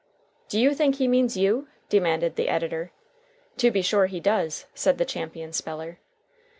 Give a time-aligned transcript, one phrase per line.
[0.49, 2.91] "Do you think he means you?" demanded the editor.
[3.57, 5.99] "To be sure he does," said the champion speller.